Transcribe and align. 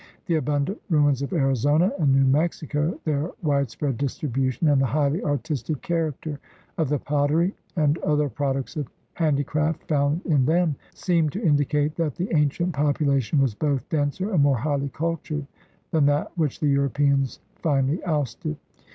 The 0.25 0.33
abundant 0.33 0.79
ruins 0.89 1.21
of 1.21 1.31
Arizona 1.31 1.91
and 1.99 2.11
New 2.11 2.25
Mexico, 2.25 2.99
their 3.03 3.29
widespread 3.43 3.99
distribution, 3.99 4.67
and 4.67 4.81
the 4.81 4.85
highly 4.87 5.23
artistic 5.23 5.83
character 5.83 6.39
of 6.79 6.89
the 6.89 6.97
pottery 6.97 7.53
and 7.75 7.99
other 7.99 8.27
products 8.27 8.75
of 8.75 8.87
handicraft 9.13 9.83
found 9.87 10.21
in 10.25 10.43
them 10.47 10.75
seem 10.95 11.29
to 11.29 11.43
indicate 11.43 11.97
that 11.97 12.15
the 12.15 12.33
ancient 12.35 12.73
popula 12.73 13.21
tion 13.21 13.39
was 13.39 13.53
both 13.53 13.87
denser 13.89 14.33
and 14.33 14.41
more 14.41 14.57
highly 14.57 14.89
cultured 14.89 15.45
than 15.91 16.07
that 16.07 16.35
which 16.35 16.59
the 16.59 16.67
Europeans 16.69 17.39
finally 17.57 18.03
ousted. 18.03 18.57